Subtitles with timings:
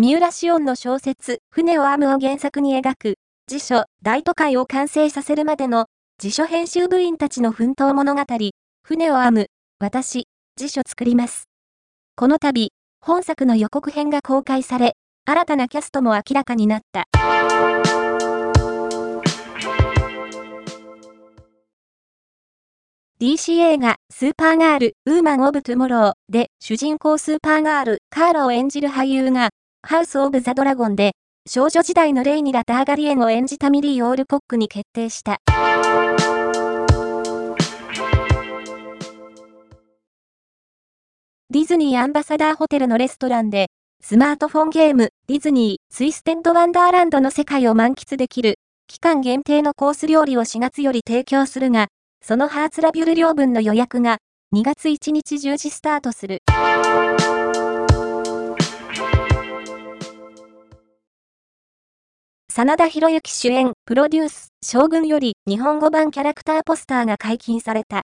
[0.00, 3.14] 三浦紫音の小説、船を編むを原作に描く、
[3.48, 8.22] 辞書、大都会を完成させるまでの、辞書編集部員たちの奮闘物語、
[8.82, 9.46] 船を編む、
[9.78, 10.24] 私、
[10.56, 11.50] 辞書作ります。
[12.16, 12.72] この度、
[13.02, 14.94] 本作の予告編が公開され、
[15.26, 17.04] 新たなキャストも明らかになった。
[23.20, 29.50] DC 映画、スーパーガール、ウーマン・オブ・トゥモローで主人公スーパーガール、カーラを演じる俳優が、
[29.82, 31.12] ハウス・オブ・ザ・ドラゴンで、
[31.48, 35.38] 少女時代のレイニラ・ターガリエンを演じたミリー・オールコックに決定した。
[41.50, 43.66] ディズニーアンバサダーホテルのレストランで、
[44.00, 51.88] スマートフォンゲーム、ディズニー、ツイステンドワンダーランドの世界を満喫できる、期間限定のコース料理を4月より提供するが、
[52.22, 54.18] そのハーツラビュル料分の予約が、
[54.54, 56.42] 2月1日10時スタートする。
[62.52, 68.02] 真田広之主演、プロデュース、将軍より日本語版キャラクターポスターが解禁された。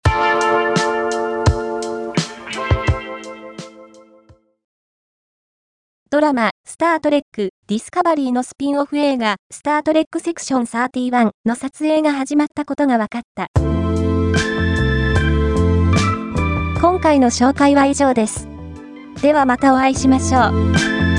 [6.11, 13.47] ドラマ、スタートレック、ディスカバリーのスピンオフ映画、スタートレックセクション31の撮影が始まったことが分かった。
[16.79, 18.47] 今回の紹介は以上です。
[19.23, 21.14] ではまたお会いしましょう。